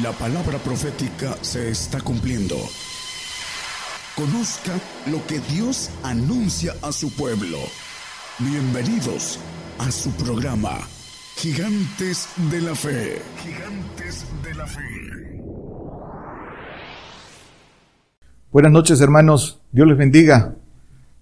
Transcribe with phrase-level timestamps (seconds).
[0.00, 2.56] La palabra profética se está cumpliendo.
[4.16, 4.72] Conozca
[5.10, 7.58] lo que Dios anuncia a su pueblo.
[8.38, 9.38] Bienvenidos
[9.78, 10.78] a su programa,
[11.36, 13.20] Gigantes de la Fe.
[13.42, 14.80] Gigantes de la Fe.
[18.50, 20.56] Buenas noches hermanos, Dios les bendiga.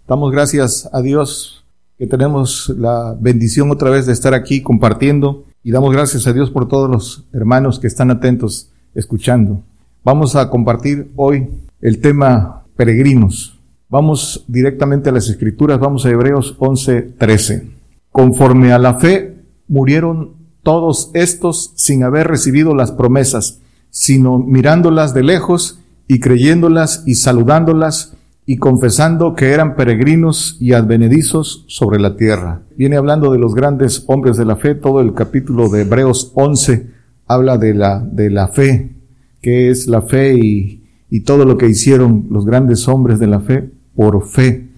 [0.07, 1.65] Damos gracias a Dios
[1.99, 6.51] que tenemos la bendición otra vez de estar aquí compartiendo y damos gracias a Dios
[6.51, 9.63] por todos los hermanos que están atentos escuchando.
[10.03, 11.49] Vamos a compartir hoy
[11.81, 13.59] el tema peregrinos.
[13.89, 17.71] Vamos directamente a las escrituras, vamos a Hebreos 11, 13.
[18.11, 19.37] Conforme a la fe
[19.69, 27.17] murieron todos estos sin haber recibido las promesas, sino mirándolas de lejos y creyéndolas y
[27.17, 28.15] saludándolas
[28.47, 32.63] y confesando que eran peregrinos y advenedizos sobre la tierra.
[32.77, 36.87] Viene hablando de los grandes hombres de la fe, todo el capítulo de Hebreos 11
[37.27, 38.91] habla de la, de la fe,
[39.41, 43.41] que es la fe y, y todo lo que hicieron los grandes hombres de la
[43.41, 44.69] fe por fe.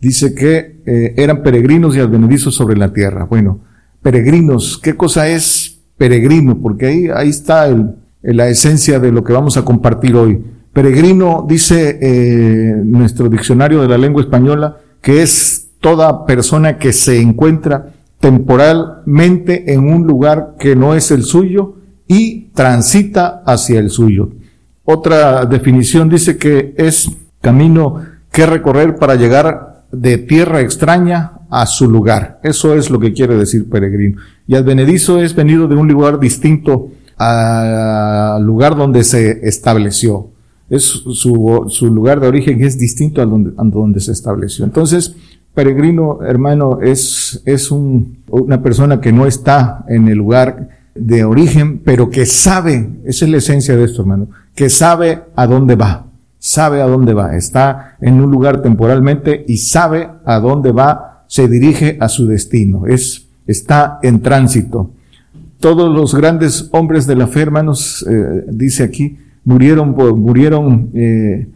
[0.00, 3.24] Dice que eh, eran peregrinos y advenedizos sobre la tierra.
[3.24, 3.60] Bueno,
[4.00, 6.60] peregrinos, ¿qué cosa es peregrino?
[6.60, 10.42] Porque ahí, ahí está el, la esencia de lo que vamos a compartir hoy.
[10.78, 17.20] Peregrino, dice eh, nuestro diccionario de la lengua española, que es toda persona que se
[17.20, 21.74] encuentra temporalmente en un lugar que no es el suyo
[22.06, 24.30] y transita hacia el suyo.
[24.84, 31.90] Otra definición dice que es camino que recorrer para llegar de tierra extraña a su
[31.90, 32.38] lugar.
[32.44, 34.20] Eso es lo que quiere decir peregrino.
[34.46, 40.37] Y advenedizo es venido de un lugar distinto al lugar donde se estableció
[40.70, 44.64] es su, su lugar de origen es distinto a donde, a donde se estableció.
[44.64, 45.14] Entonces,
[45.54, 51.78] peregrino, hermano, es, es un, una persona que no está en el lugar de origen,
[51.78, 56.06] pero que sabe, esa es la esencia de esto, hermano, que sabe a dónde va,
[56.38, 61.48] sabe a dónde va, está en un lugar temporalmente y sabe a dónde va, se
[61.48, 64.90] dirige a su destino, es, está en tránsito.
[65.60, 69.18] Todos los grandes hombres de la fe, hermanos, eh, dice aquí,
[69.48, 71.48] murieron, murieron eh,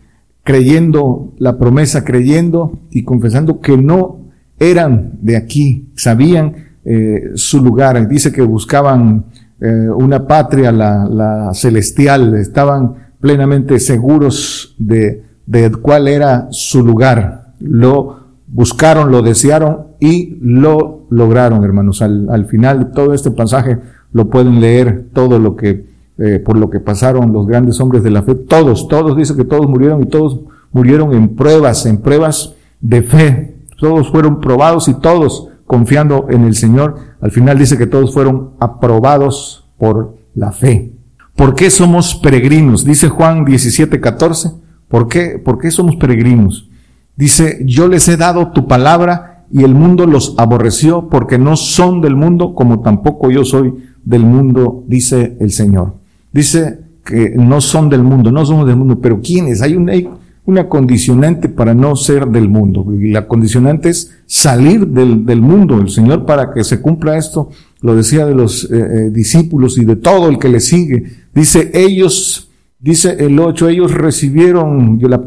[0.43, 4.21] creyendo la promesa, creyendo y confesando que no
[4.59, 6.55] eran de aquí, sabían
[6.87, 8.09] eh, su lugar.
[8.09, 9.27] Dice que buscaban
[9.61, 17.53] eh, una patria, la, celestial, estaban plenamente seguros de, de cuál era su lugar.
[17.61, 22.01] Lo buscaron, lo desearon y lo lograron, hermanos.
[22.01, 23.79] Al, al final de todo este pasaje
[24.13, 28.11] lo pueden leer todo lo que eh, por lo que pasaron los grandes hombres de
[28.11, 28.35] la fe.
[28.35, 30.41] Todos, todos, dice que todos murieron y todos
[30.73, 33.57] murieron en pruebas, en pruebas de fe.
[33.79, 36.97] Todos fueron probados y todos confiando en el Señor.
[37.21, 40.93] Al final dice que todos fueron aprobados por la fe.
[41.35, 42.85] ¿Por qué somos peregrinos?
[42.85, 44.51] Dice Juan 17, 14.
[44.89, 45.41] ¿Por qué?
[45.43, 46.69] ¿Por qué somos peregrinos?
[47.17, 52.01] Dice, yo les he dado tu palabra y el mundo los aborreció porque no son
[52.01, 53.75] del mundo como tampoco yo soy
[54.05, 56.02] del mundo, dice el Señor.
[56.33, 59.61] Dice que no son del mundo, no somos del mundo, pero ¿quiénes?
[59.61, 59.93] Hay una,
[60.45, 62.87] una condicionante para no ser del mundo.
[62.99, 65.81] Y la condicionante es salir del, del mundo.
[65.81, 67.51] El Señor para que se cumpla esto,
[67.81, 71.05] lo decía de los eh, eh, discípulos y de todo el que le sigue.
[71.35, 75.21] Dice, ellos, dice el 8, ellos recibieron la,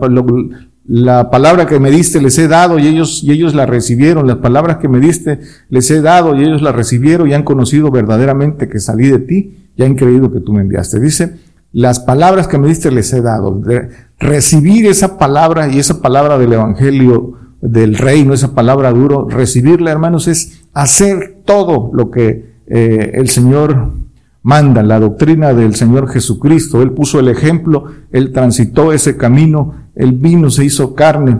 [0.88, 4.28] la palabra que me diste les he dado y ellos, y ellos la recibieron.
[4.28, 5.40] Las palabras que me diste
[5.70, 9.65] les he dado y ellos la recibieron y han conocido verdaderamente que salí de ti
[9.76, 11.00] y han creído que tú me enviaste.
[11.00, 11.38] Dice,
[11.72, 13.60] las palabras que me diste les he dado.
[13.60, 19.92] De recibir esa palabra y esa palabra del evangelio del reino, esa palabra duro, recibirla,
[19.92, 23.92] hermanos, es hacer todo lo que eh, el Señor
[24.42, 26.82] manda, la doctrina del Señor Jesucristo.
[26.82, 31.40] Él puso el ejemplo, él transitó ese camino, él vino, se hizo carne,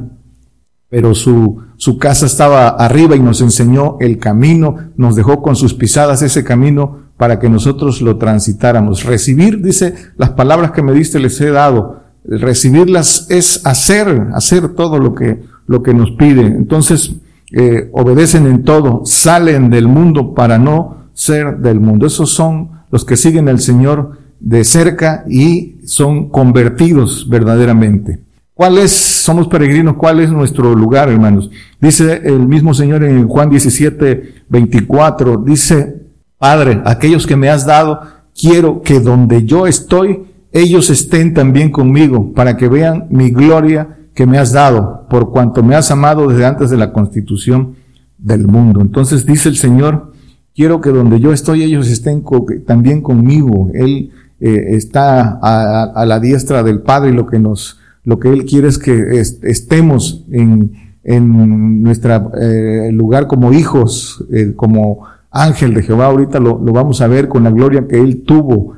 [0.90, 5.74] pero su, su casa estaba arriba y nos enseñó el camino, nos dejó con sus
[5.74, 9.04] pisadas ese camino para que nosotros lo transitáramos.
[9.04, 12.02] Recibir, dice, las palabras que me diste les he dado.
[12.24, 16.42] Recibirlas es hacer, hacer todo lo que, lo que nos pide.
[16.42, 17.16] Entonces,
[17.52, 22.06] eh, obedecen en todo, salen del mundo para no ser del mundo.
[22.06, 28.22] Esos son los que siguen al Señor de cerca y son convertidos verdaderamente.
[28.54, 31.50] ¿Cuál es, somos peregrinos, cuál es nuestro lugar, hermanos?
[31.82, 36.05] Dice el mismo Señor en Juan 17, 24, dice,
[36.38, 38.02] Padre, aquellos que me has dado,
[38.40, 44.26] quiero que donde yo estoy, ellos estén también conmigo, para que vean mi gloria que
[44.26, 47.76] me has dado, por cuanto me has amado desde antes de la constitución
[48.18, 48.82] del mundo.
[48.82, 50.14] Entonces dice el Señor,
[50.56, 52.24] quiero que donde yo estoy ellos estén
[52.66, 53.70] también conmigo.
[53.74, 58.68] Él, está a, la diestra del Padre y lo que nos, lo que Él quiere
[58.68, 62.32] es que estemos en, en nuestro
[62.92, 64.24] lugar como hijos,
[64.56, 66.08] como ángel de Jehová.
[66.08, 68.74] Ahorita lo, vamos a ver con la gloria que Él tuvo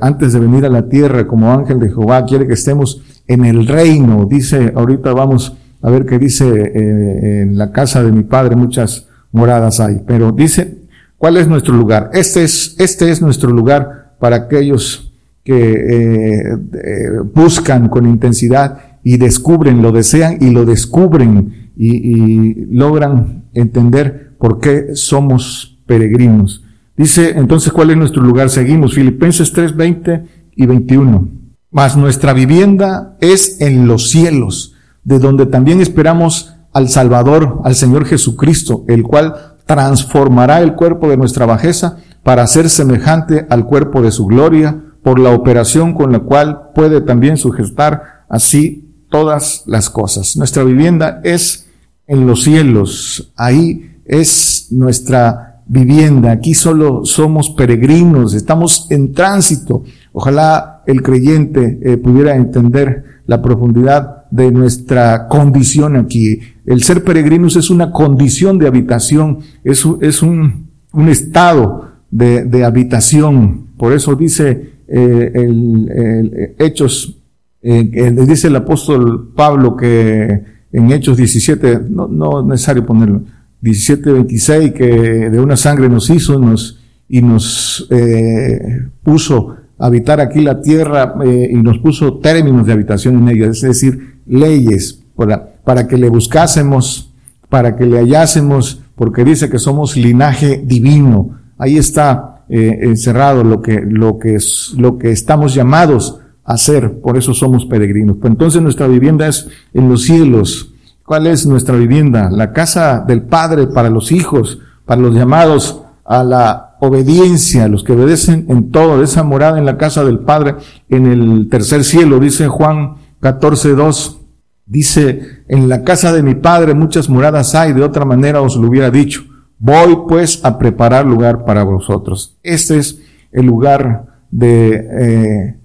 [0.00, 2.24] antes de venir a la tierra como ángel de Jehová.
[2.26, 4.26] Quiere que estemos en el reino.
[4.26, 9.06] Dice, ahorita vamos a ver qué dice eh, en la casa de mi padre, muchas
[9.32, 10.78] moradas hay, pero dice,
[11.18, 12.08] ¿cuál es nuestro lugar?
[12.14, 15.12] Este es, este es nuestro lugar para aquellos
[15.44, 23.44] que eh, eh, buscan con intensidad y descubren, lo desean y lo descubren y, logran
[23.52, 26.62] entender por qué somos peregrinos.
[26.98, 28.50] Dice entonces, ¿cuál es nuestro lugar?
[28.50, 30.24] Seguimos, Filipenses 3, 20
[30.54, 31.28] y 21.
[31.70, 38.04] Mas nuestra vivienda es en los cielos de donde también esperamos al Salvador, al Señor
[38.04, 44.10] Jesucristo, el cual transformará el cuerpo de nuestra bajeza para ser semejante al cuerpo de
[44.10, 50.36] su gloria, por la operación con la cual puede también sujetar así todas las cosas.
[50.36, 51.70] Nuestra vivienda es
[52.06, 59.82] en los cielos, ahí es nuestra vivienda, aquí solo somos peregrinos, estamos en tránsito.
[60.12, 66.40] Ojalá el creyente eh, pudiera entender la profundidad de nuestra condición aquí.
[66.66, 72.64] El ser peregrinos es una condición de habitación, es, es un, un estado de, de,
[72.64, 73.68] habitación.
[73.78, 77.16] Por eso dice eh, el, el, Hechos,
[77.62, 80.42] eh, dice el apóstol Pablo que
[80.72, 83.22] en Hechos 17, no, no es necesario ponerlo,
[83.64, 84.86] 17, 26, que
[85.30, 91.48] de una sangre nos hizo nos, y nos eh, puso habitar aquí la tierra eh,
[91.50, 96.10] y nos puso términos de habitación en ella, es decir, leyes para, para que le
[96.10, 97.14] buscásemos,
[97.48, 101.30] para que le hallásemos, porque dice que somos linaje divino.
[101.56, 104.36] Ahí está eh, encerrado lo que, lo que
[104.76, 108.18] lo que estamos llamados a hacer, por eso somos peregrinos.
[108.20, 110.73] Pues entonces nuestra vivienda es en los cielos.
[111.04, 112.30] ¿Cuál es nuestra vivienda?
[112.30, 117.92] La casa del Padre para los hijos, para los llamados a la obediencia, los que
[117.92, 120.56] obedecen en todo, esa morada en la casa del Padre,
[120.88, 124.20] en el tercer cielo, dice Juan 14, 2,
[124.64, 128.68] dice, en la casa de mi Padre muchas moradas hay, de otra manera os lo
[128.68, 129.24] hubiera dicho,
[129.58, 132.38] voy pues a preparar lugar para vosotros.
[132.42, 133.00] Este es
[133.30, 135.56] el lugar de, eh,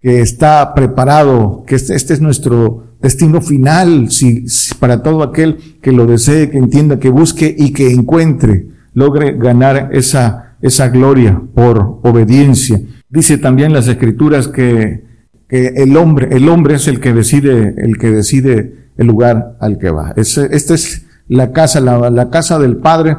[0.00, 4.44] que está preparado, que este, este es nuestro destino final, si,
[4.78, 9.90] para todo aquel que lo desee, que entienda, que busque y que encuentre, logre ganar
[9.92, 12.80] esa esa gloria por obediencia.
[13.08, 15.04] Dice también las escrituras que,
[15.48, 19.78] que el hombre, el hombre es el que decide, el que decide el lugar al
[19.78, 20.12] que va.
[20.16, 23.16] esta es la casa, la, la, casa del Padre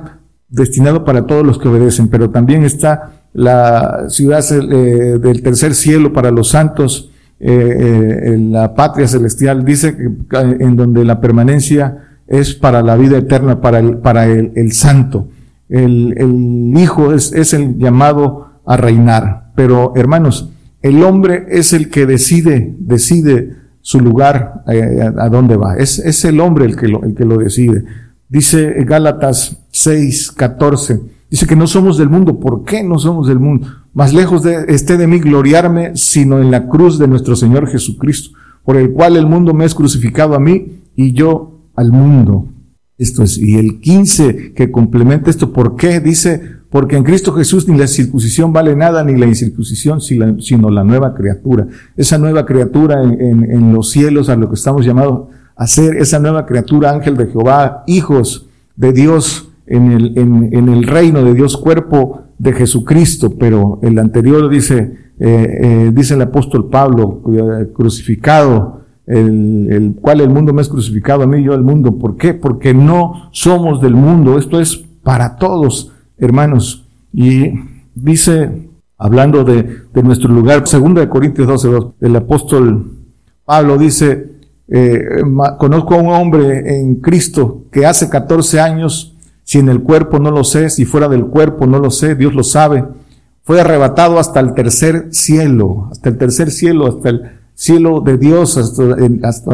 [0.49, 6.11] destinado para todos los que obedecen, pero también está la ciudad eh, del tercer cielo
[6.11, 12.53] para los santos, eh, eh, la patria celestial, dice que en donde la permanencia es
[12.53, 15.29] para la vida eterna, para el, para el, el santo
[15.69, 19.51] el, el hijo es, es, el llamado a reinar.
[19.55, 20.49] Pero hermanos,
[20.81, 25.75] el hombre es el que decide, decide su lugar, eh, a, dónde va.
[25.77, 27.83] Es, es el hombre el que, lo, el que lo decide.
[28.27, 30.99] Dice Gálatas 6, 14.
[31.29, 32.39] Dice que no somos del mundo.
[32.39, 33.67] ¿Por qué no somos del mundo?
[33.99, 38.29] Más lejos esté de mí gloriarme, sino en la cruz de nuestro Señor Jesucristo,
[38.63, 42.47] por el cual el mundo me es crucificado a mí y yo al mundo.
[42.97, 45.99] Esto es, y el 15 que complementa esto, ¿por qué?
[45.99, 50.85] Dice, porque en Cristo Jesús ni la circuncisión vale nada, ni la incircuncisión, sino la
[50.85, 51.67] nueva criatura.
[51.97, 55.27] Esa nueva criatura en, los cielos, a lo que estamos llamados
[55.57, 61.33] a ser, esa nueva criatura, ángel de Jehová, hijos de Dios en el reino de
[61.33, 63.37] Dios, cuerpo de Jesucristo.
[63.37, 67.21] Pero el anterior dice, eh, eh, dice el apóstol Pablo,
[67.75, 71.99] crucificado, el, el, cual el mundo me es crucificado a mí, yo al mundo.
[71.99, 72.33] ¿Por qué?
[72.33, 74.39] Porque no somos del mundo.
[74.39, 76.87] Esto es para todos, hermanos.
[77.13, 77.53] Y
[77.93, 81.69] dice, hablando de, de nuestro lugar, segunda de Corintios 12,
[82.01, 82.95] el apóstol
[83.45, 84.29] Pablo dice,
[84.67, 85.23] eh,
[85.57, 89.08] conozco a un hombre en Cristo que hace 14 años,
[89.49, 92.35] si en el cuerpo no lo sé, si fuera del cuerpo no lo sé, Dios
[92.35, 92.85] lo sabe,
[93.41, 97.21] fue arrebatado hasta el tercer cielo, hasta el tercer cielo, hasta el
[97.55, 98.57] cielo de Dios,
[99.23, 99.49] hasta,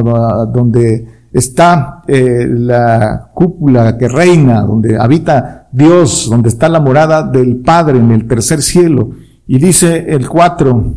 [0.48, 7.62] donde está eh, la cúpula que reina, donde habita Dios, donde está la morada del
[7.62, 9.12] Padre en el tercer cielo.
[9.48, 10.94] Y dice el 4,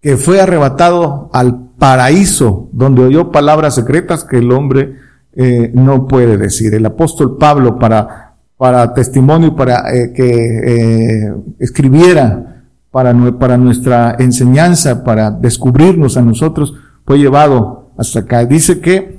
[0.00, 4.96] que fue arrebatado al paraíso, donde oyó palabras secretas que el hombre
[5.34, 6.74] eh, no puede decir.
[6.74, 8.29] El apóstol Pablo, para,
[8.60, 16.74] para testimonio, para eh, que escribiera para, para nuestra enseñanza, para descubrirnos a nosotros,
[17.06, 18.44] fue llevado hasta acá.
[18.44, 19.18] Dice que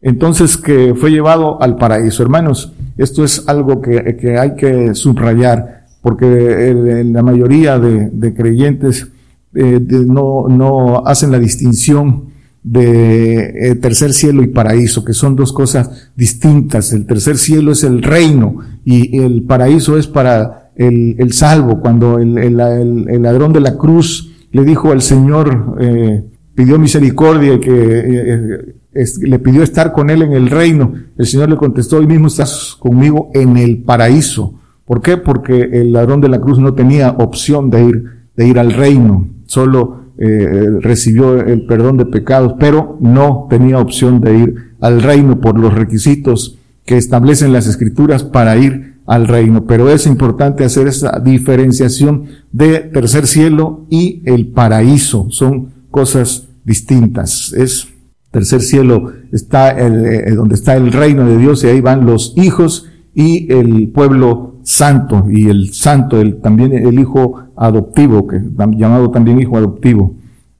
[0.00, 2.24] entonces que fue llevado al paraíso.
[2.24, 9.06] Hermanos, esto es algo que, que hay que subrayar, porque la mayoría de, creyentes
[9.54, 12.31] eh, no, no hacen la distinción
[12.62, 16.92] de eh, tercer cielo y paraíso, que son dos cosas distintas.
[16.92, 21.80] El tercer cielo es el reino y el paraíso es para el, el salvo.
[21.80, 28.74] Cuando el, el, ladrón de la cruz le dijo al Señor, eh, pidió misericordia que
[29.22, 30.92] le pidió estar con él en el reino.
[31.16, 34.54] El Señor le contestó, hoy mismo estás conmigo en el paraíso.
[34.84, 35.16] ¿Por qué?
[35.16, 38.04] Porque el ladrón de la cruz no tenía opción de ir,
[38.36, 39.28] de ir al reino.
[39.46, 45.40] Solo eh, recibió el perdón de pecados, pero no tenía opción de ir al reino
[45.40, 49.64] por los requisitos que establecen las escrituras para ir al reino.
[49.64, 55.26] Pero es importante hacer esa diferenciación de tercer cielo y el paraíso.
[55.30, 57.52] Son cosas distintas.
[57.52, 57.88] Es
[58.30, 62.86] tercer cielo está eh, donde está el reino de Dios y ahí van los hijos
[63.14, 68.40] y el pueblo santo y el santo, el, también el hijo adoptivo, que
[68.76, 70.14] llamado también hijo adoptivo.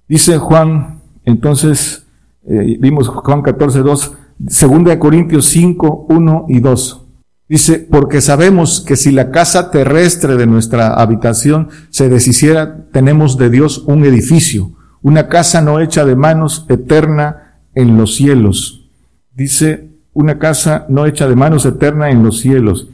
[0.09, 2.07] Dice Juan, entonces,
[2.47, 4.13] eh, vimos Juan 14, 2,
[4.49, 7.07] segunda de Corintios 5, 1 y 2.
[7.49, 13.51] Dice, porque sabemos que si la casa terrestre de nuestra habitación se deshiciera, tenemos de
[13.51, 18.91] Dios un edificio, una casa no hecha de manos, eterna en los cielos.
[19.35, 22.89] Dice, una casa no hecha de manos eterna en los cielos.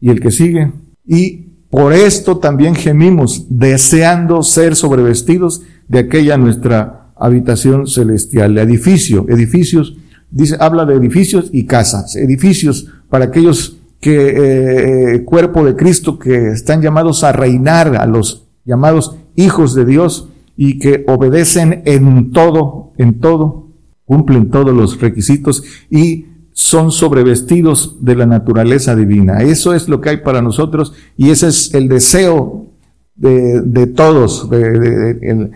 [0.00, 0.72] Y el que sigue,
[1.06, 8.56] y por esto también gemimos, deseando ser sobrevestidos de aquella nuestra habitación celestial.
[8.58, 9.96] Edificio, edificios,
[10.30, 12.16] dice, habla de edificios y casas.
[12.16, 18.06] Edificios para aquellos que, eh, eh, cuerpo de Cristo, que están llamados a reinar, a
[18.06, 23.70] los llamados hijos de Dios y que obedecen en todo, en todo
[24.10, 26.26] cumplen todos los requisitos y
[26.60, 29.38] son sobrevestidos de la naturaleza divina.
[29.38, 32.66] Eso es lo que hay para nosotros y ese es el deseo
[33.16, 35.50] de, todos, de,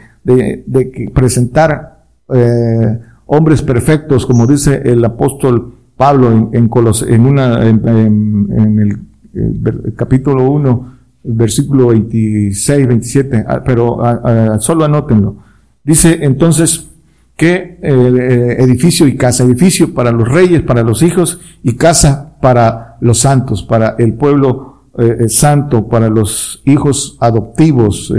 [1.14, 6.70] presentar eh, hombres perfectos, como dice el apóstol Pablo en, en,
[7.08, 10.94] en, una, en, el, capítulo 1,
[11.25, 15.37] versículo 26, 27, ah, pero ah, ah, solo anótenlo.
[15.84, 16.88] Dice entonces,
[17.37, 22.97] que eh, edificio y casa, edificio para los reyes, para los hijos y casa para
[23.00, 28.12] los santos, para el pueblo eh, eh, santo, para los hijos adoptivos,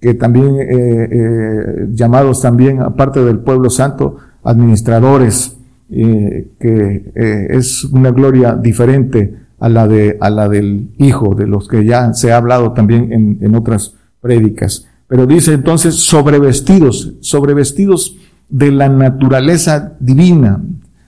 [0.00, 5.56] que también llamados también, aparte del pueblo santo, administradores,
[5.90, 7.12] que
[7.50, 12.14] es una gloria diferente a la de a la del hijo, de los que ya
[12.14, 14.86] se ha hablado también en, en otras prédicas.
[15.08, 18.16] Pero dice entonces sobrevestidos, sobrevestidos
[18.48, 20.62] de la naturaleza divina,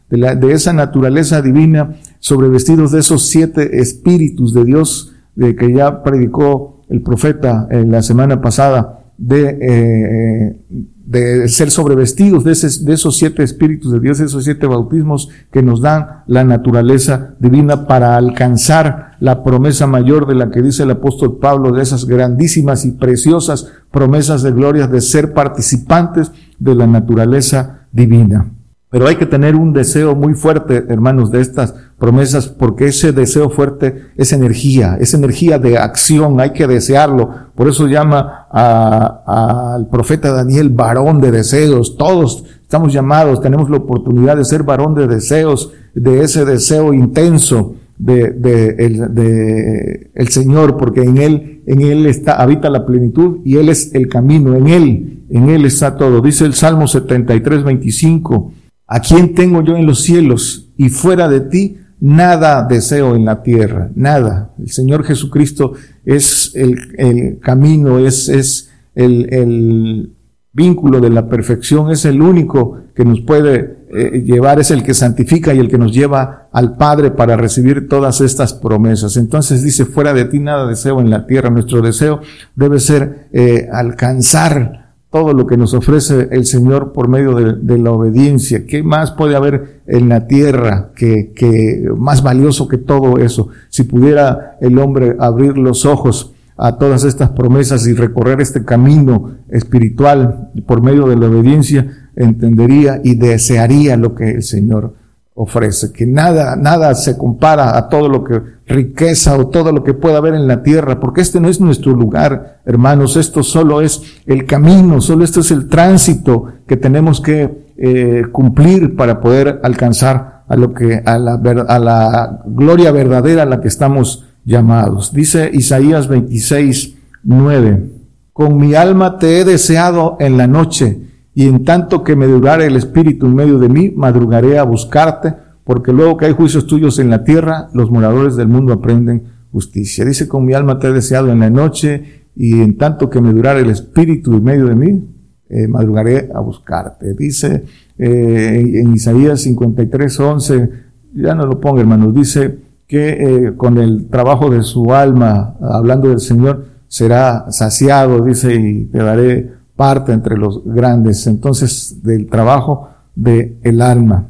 [0.08, 5.72] de, la, de esa naturaleza divina, sobrevestidos de esos siete espíritus de Dios de que
[5.72, 10.56] ya predicó el profeta en la semana pasada, de, eh,
[11.04, 15.62] de ser sobrevestidos de, ese, de esos siete espíritus de Dios, esos siete bautismos que
[15.62, 20.90] nos dan la naturaleza divina para alcanzar la promesa mayor de la que dice el
[20.92, 26.86] apóstol Pablo, de esas grandísimas y preciosas promesas de gloria de ser participantes de la
[26.86, 28.50] naturaleza divina.
[28.90, 33.48] Pero hay que tener un deseo muy fuerte, hermanos, de estas promesas, porque ese deseo
[33.48, 37.30] fuerte es energía, es energía de acción, hay que desearlo.
[37.54, 41.96] Por eso llama al profeta Daniel varón de deseos.
[41.96, 47.76] Todos estamos llamados, tenemos la oportunidad de ser varón de deseos, de ese deseo intenso
[47.96, 53.38] de, de, el, de el Señor, porque en Él, en Él está, habita la plenitud
[53.44, 56.20] y Él es el camino, en Él, en Él está todo.
[56.20, 58.52] Dice el Salmo 73, 25,
[58.90, 60.68] ¿a quién tengo yo en los cielos?
[60.76, 64.52] Y fuera de ti, nada deseo en la tierra, nada.
[64.58, 65.72] El Señor Jesucristo
[66.04, 70.12] es el, el camino, es, es el, el
[70.52, 74.94] vínculo de la perfección, es el único que nos puede eh, llevar es el que
[74.94, 79.16] santifica y el que nos lleva al Padre para recibir todas estas promesas.
[79.16, 81.50] Entonces dice, fuera de ti nada deseo en la tierra.
[81.50, 82.20] Nuestro deseo
[82.54, 84.79] debe ser eh, alcanzar
[85.10, 88.64] todo lo que nos ofrece el Señor por medio de, la obediencia.
[88.66, 93.48] ¿Qué más puede haber en la tierra que, que más valioso que todo eso?
[93.70, 99.32] Si pudiera el hombre abrir los ojos a todas estas promesas y recorrer este camino
[99.48, 104.94] espiritual por medio de la obediencia, entendería y desearía lo que el Señor
[105.34, 109.94] ofrece, que nada, nada se compara a todo lo que riqueza o todo lo que
[109.94, 114.02] pueda haber en la tierra, porque este no es nuestro lugar, hermanos, esto solo es
[114.26, 120.44] el camino, solo esto es el tránsito que tenemos que eh, cumplir para poder alcanzar
[120.46, 125.12] a lo que, a la, a la gloria verdadera a la que estamos llamados.
[125.12, 127.90] Dice Isaías 26, 9,
[128.32, 132.66] con mi alma te he deseado en la noche, y en tanto que me durare
[132.66, 135.34] el espíritu en medio de mí, madrugaré a buscarte,
[135.64, 139.22] porque luego que hay juicios tuyos en la tierra, los moradores del mundo aprenden
[139.52, 140.04] justicia.
[140.04, 143.32] Dice, con mi alma te he deseado en la noche, y en tanto que me
[143.32, 145.04] durare el espíritu en medio de mí,
[145.48, 147.14] eh, madrugaré a buscarte.
[147.14, 147.64] Dice
[147.98, 150.70] eh, en Isaías 53, 11,
[151.14, 152.56] ya no lo ponga hermanos, dice
[152.86, 158.84] que eh, con el trabajo de su alma, hablando del Señor, será saciado, dice, y
[158.86, 161.26] te daré parte entre los grandes.
[161.26, 164.28] Entonces, del trabajo de el alma.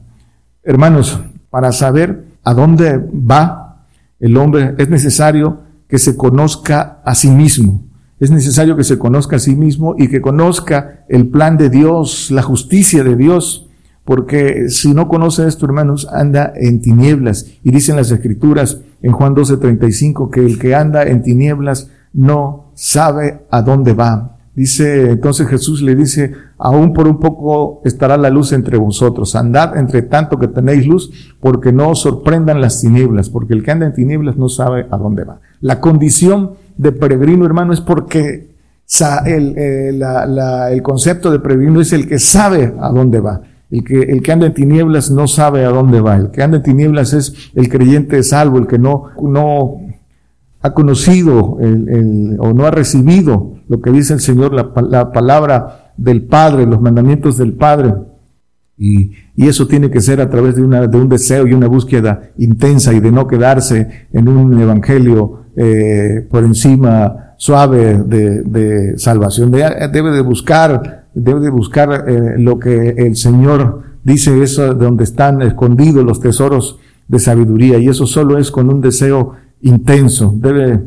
[0.63, 1.19] Hermanos,
[1.51, 3.61] para saber a dónde va
[4.21, 7.83] el hombre es necesario que se conozca a sí mismo.
[8.21, 12.31] Es necesario que se conozca a sí mismo y que conozca el plan de Dios,
[12.31, 13.67] la justicia de Dios,
[14.05, 17.47] porque si no conoce esto, hermanos, anda en tinieblas.
[17.65, 23.47] Y dicen las escrituras en Juan 12:35 que el que anda en tinieblas no sabe
[23.51, 24.37] a dónde va.
[24.55, 29.77] Dice, entonces Jesús le dice, aún por un poco estará la luz entre vosotros, andad
[29.79, 33.87] entre tanto que tenéis luz, porque no os sorprendan las tinieblas, porque el que anda
[33.87, 35.41] en tinieblas no sabe a dónde va.
[35.61, 38.51] La condición de peregrino, hermano, es porque
[39.27, 43.43] el, la, el concepto de peregrino es el que sabe a dónde va.
[43.71, 43.85] El
[44.23, 46.17] que, anda en tinieblas no sabe a dónde va.
[46.17, 49.05] El que anda en tinieblas es el creyente salvo, el que no,
[50.63, 56.23] ha conocido o no ha recibido lo que dice el Señor, la, la palabra del
[56.23, 57.95] Padre, los mandamientos del Padre.
[58.77, 61.69] Y, y, eso tiene que ser a través de, una, de un deseo y una
[61.69, 68.99] búsqueda intensa y de no quedarse en un evangelio eh, por encima suave de, de
[68.99, 69.53] salvación.
[69.53, 75.05] debe de buscar, debe de buscar eh, lo que el Señor dice, eso de donde
[75.05, 77.79] están escondidos los tesoros de sabiduría.
[77.79, 80.35] Y eso solo es con un deseo intenso.
[80.37, 80.81] Debe,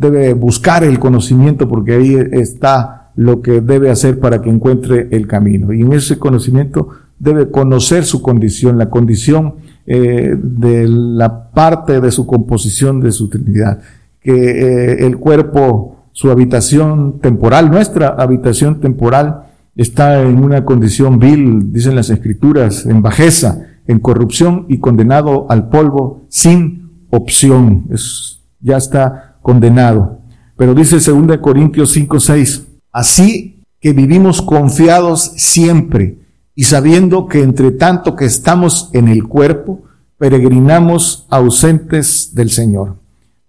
[0.00, 5.26] debe buscar el conocimiento porque ahí está lo que debe hacer para que encuentre el
[5.26, 5.72] camino.
[5.72, 12.10] Y en ese conocimiento debe conocer su condición, la condición eh, de la parte de
[12.10, 13.80] su composición de su Trinidad.
[14.20, 19.44] Que eh, el cuerpo, su habitación temporal, nuestra habitación temporal,
[19.76, 25.68] está en una condición vil, dicen las escrituras, en bajeza, en corrupción y condenado al
[25.68, 30.20] polvo sin opción, es, ya está condenado.
[30.56, 36.18] Pero dice 2 Corintios 5, 6, así que vivimos confiados siempre
[36.54, 39.82] y sabiendo que entre tanto que estamos en el cuerpo,
[40.18, 42.96] peregrinamos ausentes del Señor.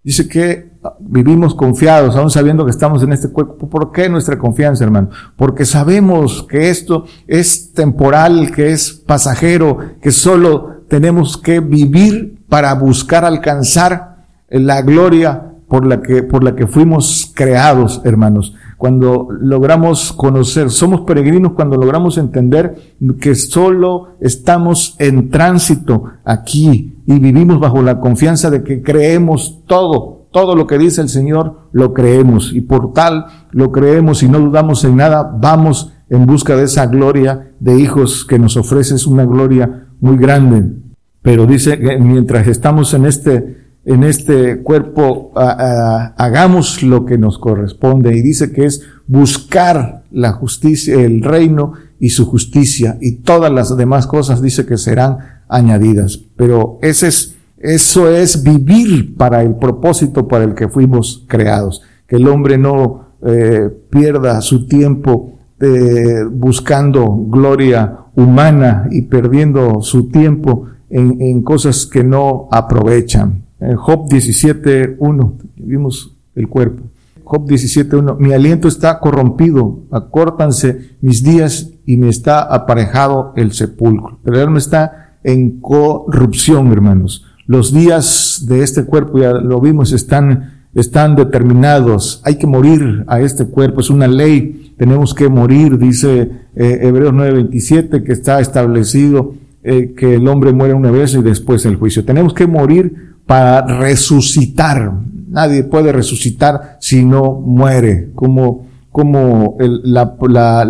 [0.02, 3.68] Dice que vivimos confiados, aún sabiendo que estamos en este cuerpo.
[3.68, 5.10] ¿Por qué nuestra confianza, hermano?
[5.36, 12.74] Porque sabemos que esto es temporal, que es pasajero, que solo tenemos que vivir para
[12.74, 18.54] buscar alcanzar la gloria por la que, por la que fuimos creados, hermanos.
[18.76, 22.76] Cuando logramos conocer, somos peregrinos cuando logramos entender
[23.18, 30.26] que solo estamos en tránsito aquí y vivimos bajo la confianza de que creemos todo,
[30.30, 34.40] todo lo que dice el Señor lo creemos y por tal lo creemos y no
[34.40, 39.06] dudamos en nada, vamos en busca de esa gloria de hijos que nos ofrece, es
[39.06, 40.82] una gloria muy grande.
[41.22, 48.16] Pero dice que mientras estamos en este, en este cuerpo, hagamos lo que nos corresponde.
[48.16, 52.96] Y dice que es buscar la justicia, el reino y su justicia.
[53.00, 55.18] Y todas las demás cosas dice que serán
[55.48, 56.18] añadidas.
[56.36, 61.82] Pero ese es, eso es vivir para el propósito para el que fuimos creados.
[62.06, 70.08] Que el hombre no eh, pierda su tiempo eh, buscando gloria humana y perdiendo su
[70.08, 73.44] tiempo en, cosas que no aprovechan.
[73.62, 76.82] En Job 17.1, vimos el cuerpo.
[77.22, 84.18] Job 17.1, mi aliento está corrompido, acórtanse mis días y me está aparejado el sepulcro.
[84.24, 87.24] El alma está en corrupción, hermanos.
[87.46, 92.20] Los días de este cuerpo, ya lo vimos, están, están determinados.
[92.24, 94.74] Hay que morir a este cuerpo, es una ley.
[94.76, 100.74] Tenemos que morir, dice eh, Hebreos 9.27, que está establecido eh, que el hombre muere
[100.74, 102.04] una vez y después el juicio.
[102.04, 104.92] Tenemos que morir para resucitar.
[105.28, 108.10] Nadie puede resucitar si no muere.
[108.14, 109.82] Como, como el,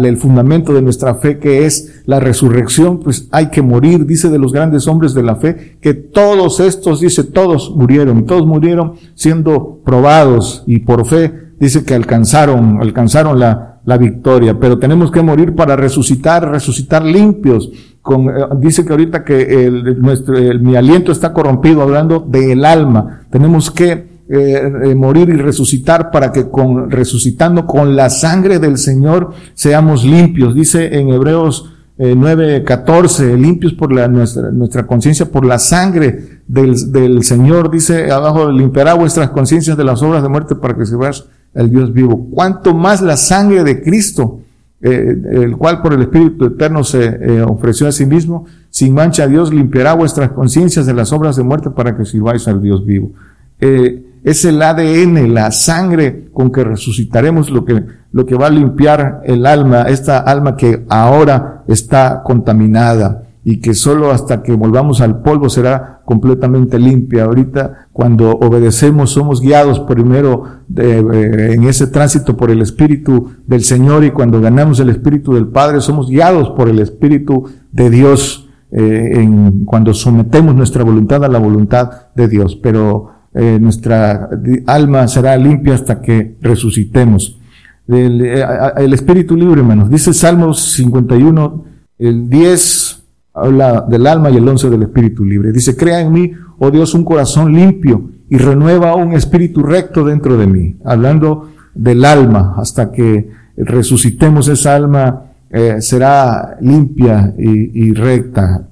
[0.05, 4.39] el, fundamento de nuestra fe que es la resurrección, pues hay que morir, dice de
[4.39, 9.81] los grandes hombres de la fe, que todos estos, dice, todos murieron, todos murieron siendo
[9.85, 15.55] probados y por fe, dice que alcanzaron, alcanzaron la, la victoria, pero tenemos que morir
[15.55, 17.71] para resucitar, resucitar limpios.
[18.03, 23.23] Con, eh, dice que ahorita que el, nuestro, mi aliento está corrompido, hablando del alma.
[23.31, 28.79] Tenemos que eh, eh, morir y resucitar para que con, resucitando con la sangre del
[28.79, 30.55] Señor seamos limpios.
[30.55, 36.93] Dice en Hebreos eh, 9:14, limpios por la, nuestra, nuestra conciencia, por la sangre del,
[36.93, 37.71] del, Señor.
[37.71, 41.69] Dice abajo, limpiará vuestras conciencias de las obras de muerte para que se veas el
[41.69, 42.31] Dios vivo.
[42.31, 44.41] Cuanto más la sangre de Cristo,
[44.83, 49.53] eh, el cual por el Espíritu Eterno se ofreció a sí mismo, sin mancha Dios
[49.53, 53.13] limpiará vuestras conciencias de las obras de muerte para que sirváis al Dios vivo.
[53.61, 58.51] Eh, es el ADN, la sangre con que resucitaremos lo que, lo que va a
[58.51, 65.01] limpiar el alma, esta alma que ahora está contaminada y que solo hasta que volvamos
[65.01, 67.25] al polvo será completamente limpia.
[67.25, 70.45] Ahorita, cuando obedecemos, somos guiados primero
[70.77, 75.49] eh, en ese tránsito por el Espíritu del Señor y cuando ganamos el Espíritu del
[75.49, 81.29] Padre, somos guiados por el Espíritu de Dios eh, en, cuando sometemos nuestra voluntad a
[81.29, 82.55] la voluntad de Dios.
[82.63, 84.29] Pero eh, nuestra
[84.67, 87.41] alma será limpia hasta que resucitemos.
[87.89, 89.91] El, el, espíritu libre, hermanos.
[89.91, 91.65] Dice Salmos 51,
[91.99, 93.02] el 10
[93.35, 95.53] habla del alma y el 11 del espíritu libre.
[95.53, 100.37] Dice, crea en mí, oh Dios, un corazón limpio y renueva un espíritu recto dentro
[100.37, 100.77] de mí.
[100.85, 108.69] Hablando del alma, hasta que resucitemos esa alma, eh, será limpia y, recta.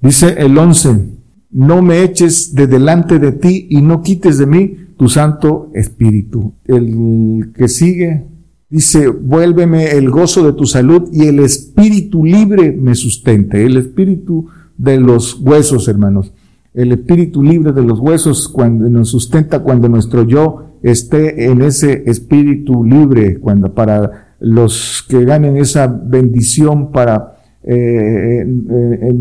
[0.00, 1.08] Dice el 11,
[1.52, 6.54] no me eches de delante de ti y no quites de mí tu Santo Espíritu.
[6.66, 8.26] El que sigue
[8.74, 13.64] dice, vuélveme el gozo de tu salud y el Espíritu libre me sustente.
[13.64, 16.32] El Espíritu de los huesos, hermanos.
[16.74, 22.02] El Espíritu libre de los huesos cuando nos sustenta cuando nuestro yo esté en ese
[22.06, 28.44] Espíritu libre, cuando para los que ganen esa bendición para eh,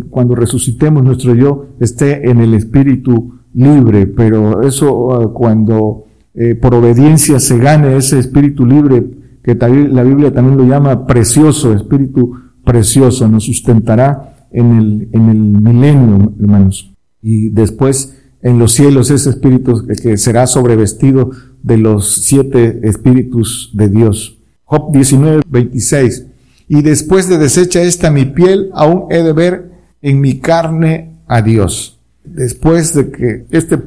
[0.09, 6.73] cuando resucitemos nuestro yo esté en el espíritu libre, pero eso ah, cuando eh, por
[6.75, 13.27] obediencia se gane ese espíritu libre, que la Biblia también lo llama precioso, espíritu precioso,
[13.27, 16.91] nos sustentará en el, en el milenio, hermanos.
[17.21, 23.89] Y después en los cielos ese espíritu que será sobrevestido de los siete espíritus de
[23.89, 24.37] Dios.
[24.65, 26.27] Job 19, 26
[26.67, 31.41] y después de deshecha esta mi piel, aún he de ver en mi carne a
[31.41, 31.99] Dios.
[32.23, 33.79] Después de que este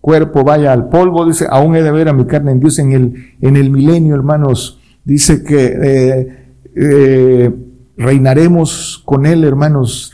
[0.00, 2.92] cuerpo vaya al polvo, dice, aún he de ver a mi carne en Dios en
[2.92, 4.77] el, en el milenio, hermanos.
[5.08, 6.28] Dice que eh,
[6.76, 7.50] eh,
[7.96, 10.12] reinaremos con Él, hermanos,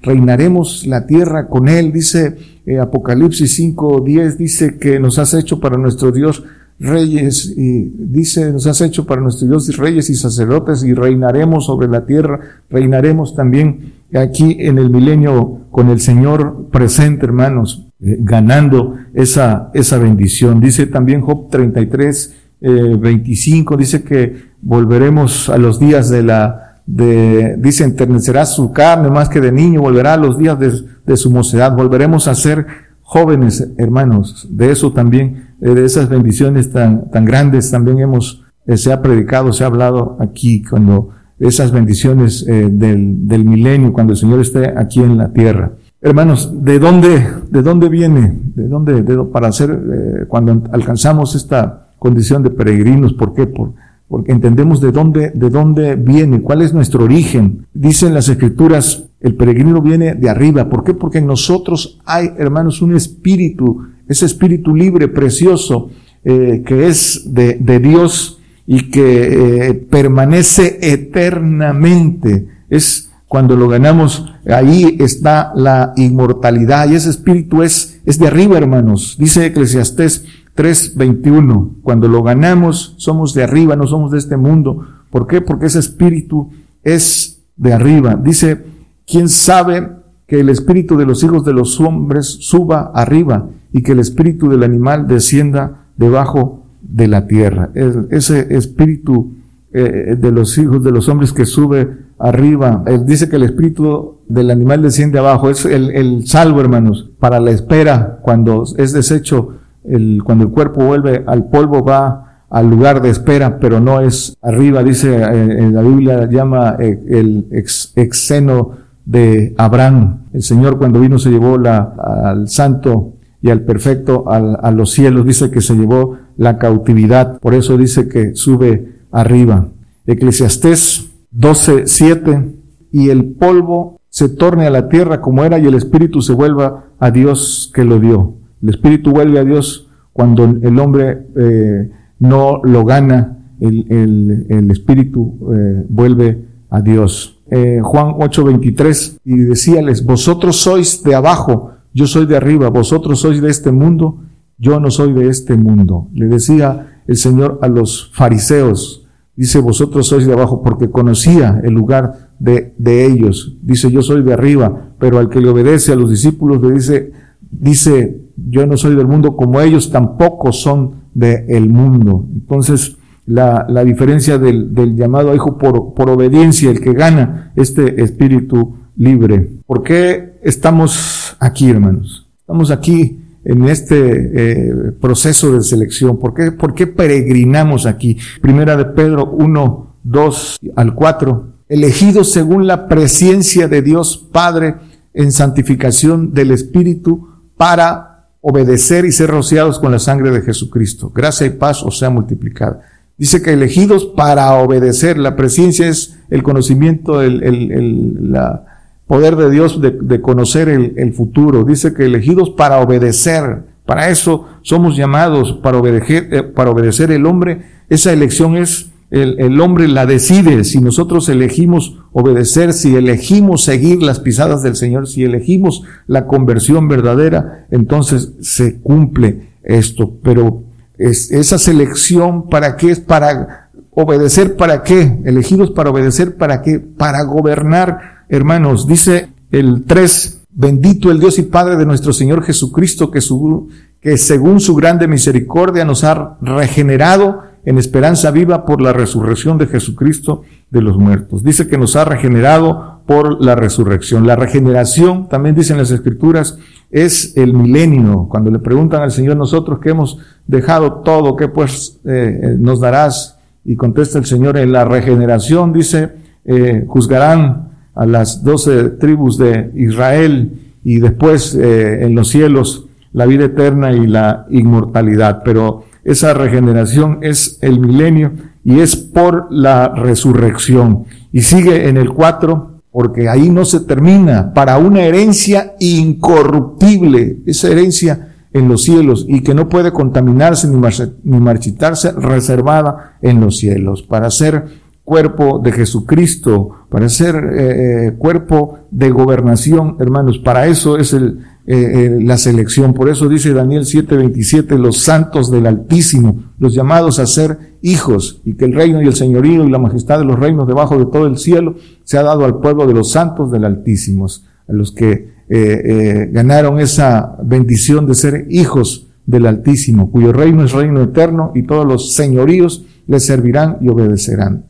[0.00, 1.90] reinaremos la tierra con Él.
[1.90, 6.44] Dice eh, Apocalipsis 5, 10, dice que nos has hecho para nuestro Dios
[6.78, 11.88] reyes y dice, nos has hecho para nuestro Dios reyes y sacerdotes y reinaremos sobre
[11.88, 12.38] la tierra,
[12.70, 19.98] reinaremos también aquí en el milenio con el Señor presente, hermanos, eh, ganando esa, esa
[19.98, 20.60] bendición.
[20.60, 27.56] Dice también Job 33, 25, eh, dice que volveremos a los días de la, de,
[27.58, 30.72] dice, enternecerá su carne más que de niño, volverá a los días de,
[31.04, 32.66] de su mocedad, volveremos a ser
[33.02, 38.76] jóvenes, hermanos, de eso también eh, de esas bendiciones tan, tan grandes también hemos, eh,
[38.76, 44.12] se ha predicado, se ha hablado aquí, cuando esas bendiciones eh, del, del milenio, cuando
[44.14, 45.72] el Señor esté aquí en la tierra.
[46.00, 48.40] Hermanos, ¿de dónde, de dónde viene?
[48.56, 53.14] ¿De dónde, de, para hacer, cuando alcanzamos esta condición de peregrinos?
[53.14, 53.46] ¿Por qué?
[53.46, 53.72] Por,
[54.08, 57.66] porque entendemos de dónde, de dónde viene, cuál es nuestro origen.
[57.72, 60.68] Dicen las escrituras, el peregrino viene de arriba.
[60.68, 60.92] ¿Por qué?
[60.92, 65.90] Porque en nosotros hay, hermanos, un espíritu ese espíritu libre, precioso,
[66.24, 72.46] eh, que es de, Dios y que eh, permanece eternamente.
[72.68, 78.58] Es cuando lo ganamos, ahí está la inmortalidad y ese espíritu es, es de arriba,
[78.58, 79.16] hermanos.
[79.18, 84.86] Dice Eclesiastés 3:21, cuando lo ganamos somos de arriba, no somos de este mundo.
[85.10, 85.40] ¿Por qué?
[85.40, 86.50] Porque ese espíritu
[86.82, 88.14] es de arriba.
[88.14, 88.64] Dice,
[89.06, 89.88] ¿quién sabe
[90.26, 94.48] que el espíritu de los hijos de los hombres suba arriba y que el espíritu
[94.48, 97.70] del animal descienda debajo de la tierra.
[98.10, 99.32] ese espíritu
[99.72, 101.88] eh, de los hijos de los hombres que sube
[102.18, 107.40] arriba, él dice que el espíritu del animal desciende abajo, es el, salvo, hermanos, para
[107.40, 109.54] la espera, cuando es deshecho,
[109.84, 114.36] el, cuando el cuerpo vuelve al polvo, va al lugar de espera, pero no es
[114.42, 118.72] arriba, dice eh, en la Biblia llama eh, el ex, exeno
[119.04, 120.26] de Abraham.
[120.32, 125.26] El Señor cuando vino se llevó la, al santo y al perfecto a los cielos,
[125.26, 129.66] dice que se llevó la cautividad, por eso dice que sube arriba.
[130.06, 132.54] Eclesiastés 12, 7,
[132.92, 136.84] y el polvo se torne a la tierra como era y el espíritu se vuelva
[136.98, 138.34] a Dios que lo dio.
[138.62, 145.84] El espíritu vuelve a Dios cuando el hombre eh, no lo gana, el, espíritu eh,
[145.88, 147.40] vuelve a Dios.
[147.50, 153.40] Eh, Juan 8:23, y decíales, vosotros sois de abajo, yo soy de arriba, vosotros sois
[153.42, 154.22] de este mundo,
[154.58, 156.08] yo no soy de este mundo.
[156.12, 161.72] Le decía el Señor a los fariseos, dice, vosotros sois de abajo, porque conocía el
[161.74, 163.56] lugar de, de ellos.
[163.62, 167.12] Dice, yo soy de arriba, pero al que le obedece a los discípulos le dice,
[167.50, 172.26] dice, yo no soy del mundo como ellos, tampoco son del mundo.
[172.32, 177.52] Entonces, la, la diferencia del, del, llamado a hijo por, por obediencia, el que gana
[177.56, 179.50] este espíritu libre.
[179.66, 182.28] ¿Por qué estamos aquí, hermanos?
[182.40, 186.18] Estamos aquí en este eh, proceso de selección.
[186.18, 188.16] ¿Por qué, ¿Por qué peregrinamos aquí?
[188.40, 191.48] Primera de Pedro 1, 2 al 4.
[191.68, 194.74] Elegidos según la presencia de Dios Padre
[195.14, 198.11] en santificación del Espíritu para
[198.42, 201.10] obedecer y ser rociados con la sangre de Jesucristo.
[201.14, 202.80] Gracia y paz os sea multiplicada.
[203.16, 205.16] Dice que elegidos para obedecer.
[205.16, 208.64] La presencia es el conocimiento, el, el, la
[209.06, 211.64] poder de Dios de, conocer el, futuro.
[211.64, 213.62] Dice que elegidos para obedecer.
[213.86, 217.62] Para eso somos llamados, para obedecer, eh, para obedecer el hombre.
[217.88, 224.20] Esa elección es el, hombre la decide, si nosotros elegimos obedecer, si elegimos seguir las
[224.20, 230.14] pisadas del Señor, si elegimos la conversión verdadera, entonces se cumple esto.
[230.22, 230.62] Pero
[230.96, 233.00] es, esa selección, ¿para qué es?
[233.00, 235.20] Para obedecer, ¿para qué?
[235.26, 236.78] Elegidos para obedecer, ¿para qué?
[236.78, 238.86] Para gobernar, hermanos.
[238.86, 243.68] Dice el 3, bendito el Dios y Padre de nuestro Señor Jesucristo, que, su,
[244.00, 249.66] que según su grande misericordia nos ha regenerado en esperanza viva por la resurrección de
[249.66, 251.44] Jesucristo de los muertos.
[251.44, 254.26] Dice que nos ha regenerado por la resurrección.
[254.26, 256.58] La regeneración, también dicen las escrituras,
[256.90, 258.26] es el milenio.
[258.28, 262.80] Cuando le preguntan al Señor nosotros que hemos dejado todo, ¿qué pues eh, eh, nos
[262.80, 263.38] darás?
[263.64, 266.10] Y contesta el Señor, en la regeneración, dice,
[266.44, 273.44] eh, juzgarán a las doce tribus de Israel y después en los cielos la vida
[273.44, 275.42] eterna y la inmortalidad.
[275.44, 278.32] Pero esa regeneración es el milenio
[278.64, 281.04] y es por la resurrección.
[281.32, 287.68] Y sigue en el 4, porque ahí no se termina, para una herencia incorruptible, esa
[287.68, 294.02] herencia en los cielos y que no puede contaminarse ni marchitarse, reservada en los cielos,
[294.02, 300.98] para ser cuerpo de Jesucristo, para ser eh, eh, cuerpo de gobernación, hermanos, para eso
[300.98, 302.92] es el, eh, la selección.
[302.92, 308.54] Por eso dice Daniel 7:27, los santos del Altísimo, los llamados a ser hijos, y
[308.54, 311.26] que el reino y el señorío y la majestad de los reinos debajo de todo
[311.26, 315.12] el cielo se ha dado al pueblo de los santos del Altísimo, a los que
[315.12, 321.52] eh, eh, ganaron esa bendición de ser hijos del Altísimo, cuyo reino es reino eterno
[321.54, 324.66] y todos los señoríos le servirán y obedecerán.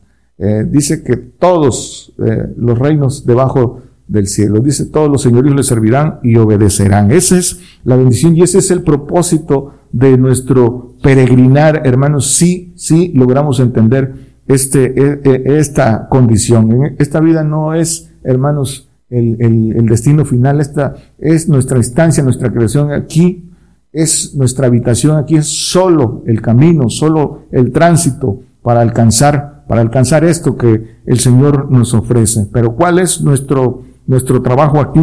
[0.69, 2.13] dice que todos
[2.57, 4.59] los reinos debajo del cielo.
[4.59, 7.11] Dice, todos los señoríos le servirán y obedecerán.
[7.11, 12.33] Esa es la bendición y ese es el propósito de nuestro peregrinar, hermanos.
[12.33, 16.95] Sí, sí logramos entender este, e, e, esta condición.
[16.99, 19.37] Esta vida no es, hermanos, el,
[19.75, 20.59] el, destino final.
[20.59, 22.91] Esta es nuestra instancia, nuestra creación.
[22.91, 23.49] Aquí
[23.91, 25.17] es nuestra habitación.
[25.17, 31.19] Aquí es solo el camino, solo el tránsito para alcanzar, para alcanzar esto que el
[31.19, 32.47] Señor nos ofrece.
[32.51, 35.01] Pero ¿cuál es nuestro nuestro trabajo aquí.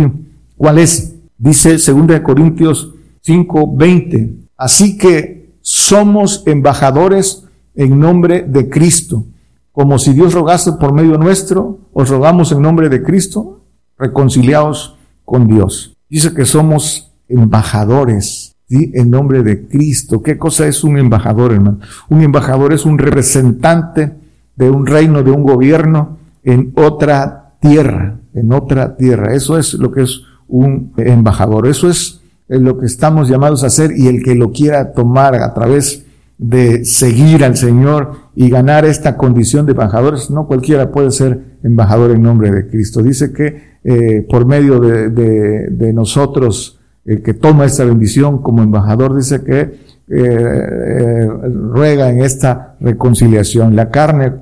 [0.56, 1.14] ¿Cuál es?
[1.38, 4.36] Dice 2 Corintios 5, 20.
[4.56, 9.24] Así que somos embajadores en nombre de Cristo.
[9.72, 13.64] Como si Dios rogase por medio nuestro, os rogamos en nombre de Cristo,
[13.96, 15.96] reconciliados con Dios.
[16.08, 18.90] Dice que somos embajadores ¿sí?
[18.94, 20.22] en nombre de Cristo.
[20.22, 21.78] ¿Qué cosa es un embajador, hermano?
[22.08, 24.12] Un embajador es un representante
[24.56, 29.34] de un reino, de un gobierno en otra tierra en otra tierra.
[29.34, 31.66] Eso es lo que es un embajador.
[31.66, 35.54] Eso es lo que estamos llamados a hacer y el que lo quiera tomar a
[35.54, 36.04] través
[36.40, 42.12] de seguir al Señor y ganar esta condición de embajadores, no cualquiera puede ser embajador
[42.12, 43.02] en nombre de Cristo.
[43.02, 49.14] Dice que eh, por medio de, de, nosotros, el que toma esta bendición como embajador,
[49.14, 51.28] dice que eh,
[51.70, 53.76] ruega en esta reconciliación.
[53.76, 54.32] La carne,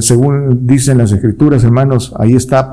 [0.00, 2.70] según dicen las escrituras, hermanos, ahí está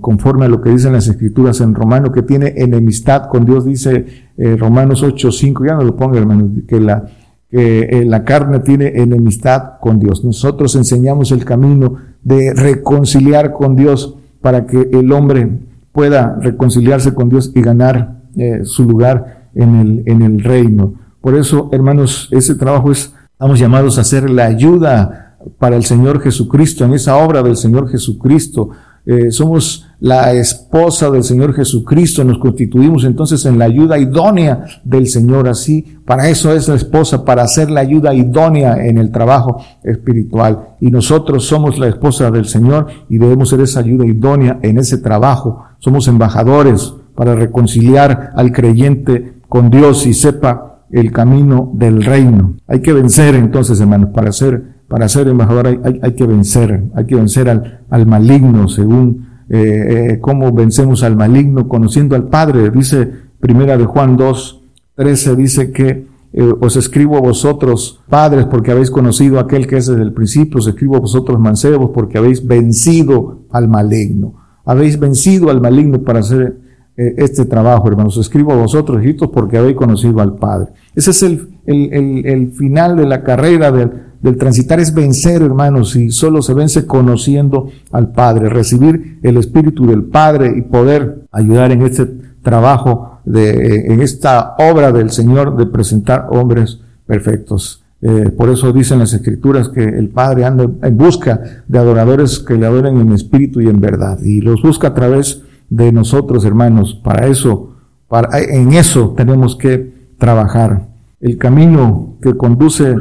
[0.00, 4.06] conforme a lo que dicen las escrituras en Romano, que tiene enemistad con Dios, dice
[4.36, 7.04] Romanos 8, 5, ya no lo ponga hermano, que la,
[7.50, 10.24] que la carne tiene enemistad con Dios.
[10.24, 15.48] Nosotros enseñamos el camino de reconciliar con Dios para que el hombre
[15.92, 20.94] pueda reconciliarse con Dios y ganar eh, su lugar en el, en el reino.
[21.20, 26.20] Por eso, hermanos, ese trabajo es, estamos llamados a hacer la ayuda para el Señor
[26.20, 28.70] Jesucristo, en esa obra del Señor Jesucristo.
[29.06, 35.06] Eh, somos la esposa del Señor Jesucristo, nos constituimos entonces en la ayuda idónea del
[35.06, 39.62] Señor, así, para eso es la esposa, para hacer la ayuda idónea en el trabajo
[39.84, 40.70] espiritual.
[40.80, 44.98] Y nosotros somos la esposa del Señor y debemos ser esa ayuda idónea en ese
[44.98, 45.62] trabajo.
[45.78, 52.56] Somos embajadores para reconciliar al creyente con Dios y sepa el camino del reino.
[52.66, 57.06] Hay que vencer entonces, hermanos, para ser, para ser embajador hay, hay, que vencer, hay
[57.06, 62.70] que vencer al, al maligno según eh, eh, cómo vencemos al maligno conociendo al Padre.
[62.70, 64.62] Dice primera de Juan 2,
[64.96, 69.78] 13, dice que eh, os escribo a vosotros, padres, porque habéis conocido a aquel que
[69.78, 74.34] es desde el principio, os escribo a vosotros, mancebos, porque habéis vencido al maligno.
[74.66, 76.67] Habéis vencido al maligno para hacer
[76.98, 78.16] eh, este trabajo, hermanos.
[78.16, 80.72] Os escribo a vosotros, hijitos, porque habéis conocido al Padre.
[80.96, 85.94] Ese es el, el, el, final de la carrera del, del transitar es vencer, hermanos,
[85.94, 91.70] y solo se vence conociendo al Padre, recibir el Espíritu del Padre y poder ayudar
[91.70, 92.04] en este
[92.42, 97.84] trabajo, de, en esta obra del Señor de presentar hombres perfectos.
[98.02, 102.54] Eh, por eso dicen las Escrituras que el Padre anda en busca de adoradores que
[102.54, 106.94] le adoren en espíritu y en verdad, y los busca a través de nosotros, hermanos.
[107.02, 107.74] Para eso,
[108.08, 110.88] para, en eso tenemos que trabajar.
[111.20, 112.94] El camino que conduce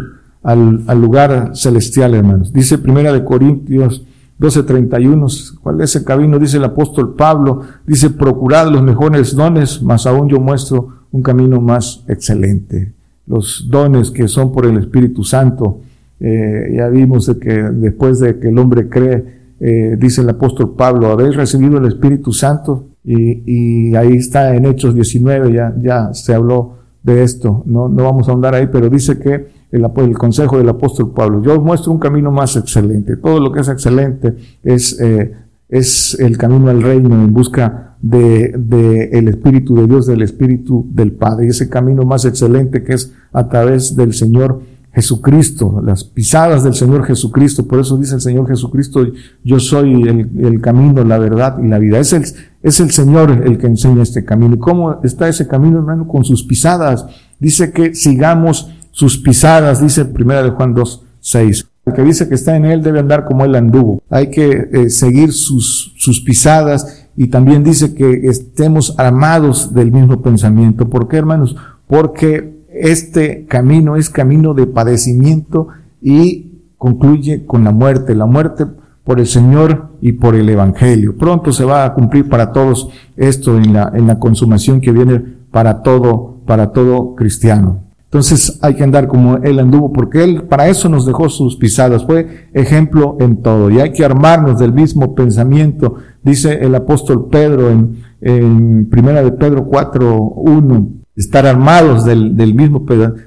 [0.43, 2.53] al, lugar celestial, hermanos.
[2.53, 4.03] Dice Primera de Corintios
[4.39, 6.39] 12:31, ¿cuál es el camino?
[6.39, 11.59] Dice el apóstol Pablo, dice, procurad los mejores dones, mas aún yo muestro un camino
[11.59, 12.93] más excelente.
[13.25, 15.79] Los dones que son por el Espíritu Santo,
[16.19, 20.75] eh, ya vimos de que después de que el hombre cree, eh, dice el apóstol
[20.75, 26.33] Pablo, habéis recibido el Espíritu Santo, y, ahí está en Hechos 19, ya, ya se
[26.33, 30.57] habló de esto, no, no vamos a ahondar ahí, pero dice que el, el, consejo
[30.57, 31.41] del apóstol Pablo.
[31.41, 33.17] Yo os muestro un camino más excelente.
[33.17, 35.33] Todo lo que es excelente es, eh,
[35.69, 40.87] es el camino al reino en busca de, de, el Espíritu de Dios, del Espíritu
[40.91, 41.47] del Padre.
[41.47, 44.61] Y ese camino más excelente que es a través del Señor
[44.97, 47.67] Jesucristo, las pisadas del Señor Jesucristo.
[47.67, 49.05] Por eso dice el Señor Jesucristo,
[49.43, 51.99] yo soy el, camino, la verdad y la vida.
[51.99, 52.25] Es el,
[52.63, 54.55] es el Señor el que enseña este camino.
[54.55, 56.07] ¿Y cómo está ese camino, hermano?
[56.07, 57.05] Con sus pisadas.
[57.37, 61.67] Dice que sigamos sus pisadas, dice primera de Juan 2, 6.
[61.85, 64.01] El que dice que está en él debe andar como él anduvo.
[64.09, 70.23] Hay que eh, seguir sus, sus pisadas y también dice que estemos armados del mismo
[70.23, 70.89] pensamiento.
[70.89, 71.55] ¿Por qué, hermanos?
[71.85, 75.67] Porque este camino es camino de padecimiento
[76.01, 78.15] y concluye con la muerte.
[78.15, 78.65] La muerte
[79.03, 81.15] por el Señor y por el Evangelio.
[81.17, 85.19] Pronto se va a cumplir para todos esto en la, en la consumación que viene
[85.49, 87.83] para todo, para todo cristiano.
[88.03, 92.05] Entonces hay que andar como Él anduvo, porque Él para eso nos dejó sus pisadas,
[92.05, 93.69] fue ejemplo en todo.
[93.69, 99.33] Y hay que armarnos del mismo pensamiento, dice el apóstol Pedro en, en Primera de
[99.33, 102.85] Pedro 4, 1, estar armados del, del mismo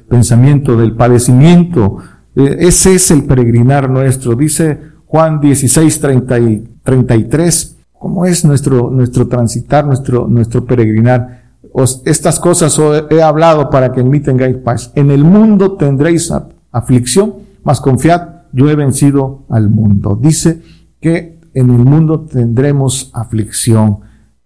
[0.09, 1.98] pensamiento, del padecimiento.
[2.37, 7.76] Eh, ese es el peregrinar nuestro, dice Juan 16, 30 y 33.
[7.98, 11.40] ¿Cómo es nuestro, nuestro transitar, nuestro, nuestro peregrinar?
[12.05, 12.76] estas cosas
[13.11, 14.90] he hablado para que en mí tengáis paz.
[14.96, 16.33] En el mundo tendréis
[16.72, 18.22] aflicción, mas confiad,
[18.53, 20.18] yo he vencido al mundo.
[20.20, 20.62] Dice
[21.00, 24.00] que en el mundo tendremos aflicción.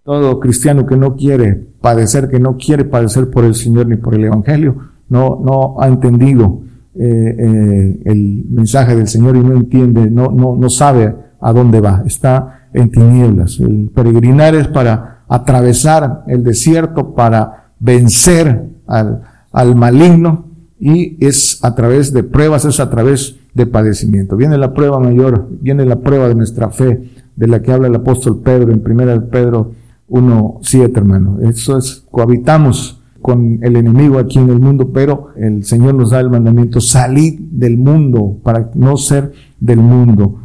[0.05, 4.14] Todo cristiano que no quiere padecer, que no quiere padecer por el Señor ni por
[4.14, 4.77] el Evangelio,
[5.09, 6.61] no, no ha entendido
[6.95, 11.81] eh, eh, el mensaje del Señor y no entiende, no, no, no sabe a dónde
[11.81, 12.03] va.
[12.07, 13.59] Está en tinieblas.
[13.61, 20.46] El peregrinar es para atravesar el desierto para vencer al, al maligno
[20.79, 24.37] y es a través de pruebas, es a través de padecimiento.
[24.37, 27.94] Viene la prueba mayor, viene la prueba de nuestra fe, de la que habla el
[27.94, 29.73] apóstol Pedro en 1 Pedro
[30.09, 31.38] 1.7, hermano.
[31.42, 36.21] Eso es, cohabitamos con el enemigo aquí en el mundo, pero el Señor nos da
[36.21, 40.40] el mandamiento, salid del mundo para no ser del mundo.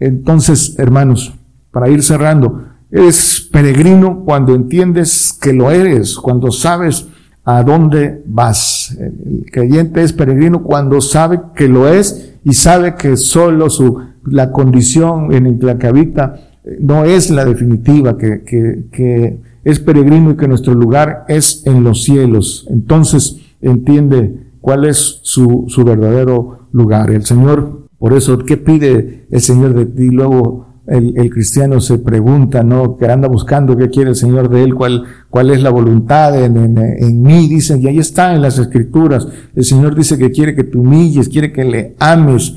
[0.00, 1.34] Entonces, hermanos,
[1.70, 7.08] para ir cerrando, Eres peregrino cuando entiendes que lo eres, cuando sabes
[7.46, 8.96] ¿A dónde vas?
[8.98, 14.50] El creyente es peregrino cuando sabe que lo es y sabe que solo su, la
[14.50, 16.40] condición en la que habita
[16.80, 21.84] no es la definitiva, que, que, que es peregrino y que nuestro lugar es en
[21.84, 22.66] los cielos.
[22.70, 27.10] Entonces entiende cuál es su, su verdadero lugar.
[27.10, 30.10] El Señor, por eso, ¿qué pide el Señor de ti?
[30.10, 32.96] Luego el, el, cristiano se pregunta, ¿no?
[32.96, 36.56] Que anda buscando qué quiere el Señor de él, cuál, cuál es la voluntad en,
[36.56, 39.26] en, en, mí, dicen, y ahí está en las escrituras.
[39.54, 42.54] El Señor dice que quiere que te humilles, quiere que le ames,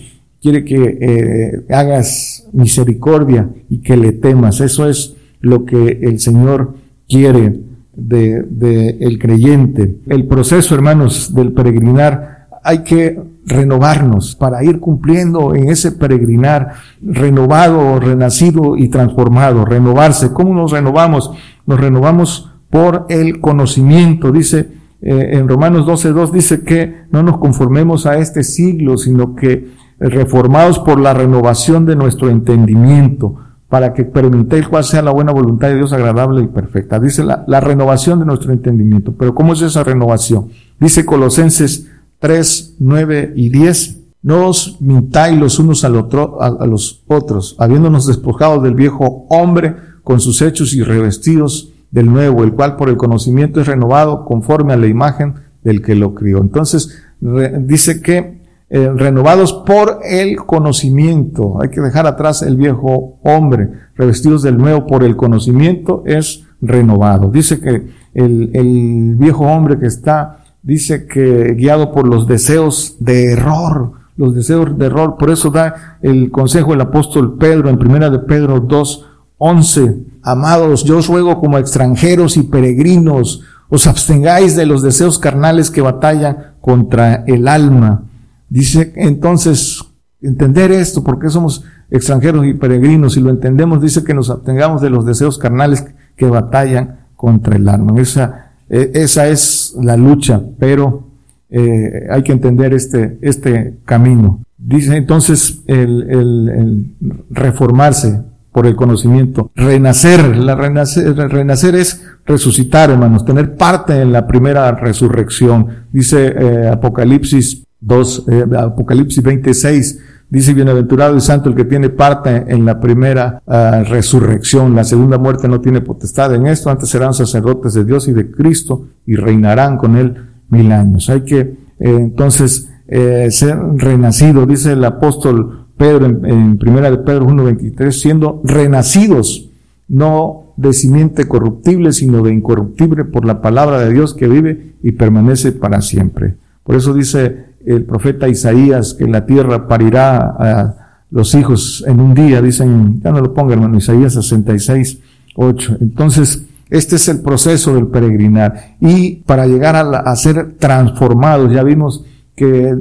[0.48, 4.62] quiere que eh, hagas misericordia y que le temas.
[4.62, 6.76] Eso es lo que el Señor
[7.10, 7.60] quiere
[7.94, 9.98] de, el creyente.
[10.08, 18.00] El proceso, hermanos, del peregrinar, hay que renovarnos para ir cumpliendo en ese peregrinar renovado,
[18.00, 20.32] renacido y transformado, renovarse.
[20.32, 21.32] ¿Cómo nos renovamos?
[21.66, 24.32] Nos renovamos por el conocimiento.
[24.32, 24.70] Dice
[25.02, 30.80] eh, en Romanos 12.2 dice que no nos conformemos a este siglo, sino que reformados
[30.80, 33.36] por la renovación de nuestro entendimiento,
[33.70, 37.00] para que experimentéis cuál sea la buena voluntad de Dios agradable y perfecta.
[37.00, 39.14] Dice la, renovación de nuestro entendimiento.
[39.18, 40.50] Pero ¿cómo es esa renovación?
[40.80, 41.88] Dice Colosenses
[42.20, 43.98] 3, 9 y 10.
[44.24, 49.76] No os mintáis los unos al otro, a, los otros, habiéndonos despojado del viejo hombre
[50.04, 54.74] con sus hechos y revestidos del nuevo, el cual por el conocimiento es renovado conforme
[54.74, 56.40] a la imagen del que lo crió.
[56.40, 58.37] Entonces, dice que
[58.70, 64.86] eh, renovados por el conocimiento, hay que dejar atrás el viejo hombre, revestidos del nuevo
[64.86, 67.30] por el conocimiento es renovado.
[67.30, 73.32] Dice que el, el viejo hombre que está dice que guiado por los deseos de
[73.32, 78.10] error, los deseos de error, por eso da el consejo el apóstol Pedro en primera
[78.10, 79.06] de Pedro 2,
[79.38, 85.70] 11, amados, yo os ruego como extranjeros y peregrinos, os abstengáis de los deseos carnales
[85.70, 88.04] que batallan contra el alma.
[88.50, 89.84] Dice entonces,
[90.22, 94.90] entender esto, porque somos extranjeros y peregrinos, y lo entendemos, dice que nos abstengamos de
[94.90, 95.86] los deseos carnales
[96.16, 98.00] que batallan contra el alma.
[98.00, 101.08] Esa, eh, esa es la lucha, pero
[101.50, 104.42] eh, hay que entender este, este camino.
[104.58, 106.96] Dice entonces el,
[107.30, 108.22] reformarse
[108.52, 114.72] por el conocimiento, renacer, la renacer, renacer es resucitar, hermanos, tener parte en la primera
[114.72, 115.68] resurrección.
[115.92, 120.00] Dice eh, Apocalipsis 2, eh, Apocalipsis 26,
[120.30, 124.76] Dice, bienaventurado y santo el que tiene parte en la primera uh, resurrección.
[124.76, 126.70] La segunda muerte no tiene potestad en esto.
[126.70, 130.16] Antes serán sacerdotes de Dios y de Cristo y reinarán con él
[130.50, 131.10] mil años.
[131.10, 136.98] Hay que, eh, entonces, eh, ser renacido, dice el apóstol Pedro en, en primera de
[136.98, 139.50] Pedro 1.23, siendo renacidos,
[139.88, 144.92] no de simiente corruptible, sino de incorruptible por la palabra de Dios que vive y
[144.92, 146.36] permanece para siempre.
[146.68, 152.14] Por eso dice el profeta Isaías que la tierra parirá a los hijos en un
[152.14, 155.00] día, dicen, ya no lo ponga hermano, Isaías 66,
[155.36, 155.78] 8.
[155.80, 158.76] Entonces, este es el proceso del peregrinar.
[158.82, 162.04] Y para llegar a, la, ser transformados, ya vimos
[162.36, 162.76] que eh,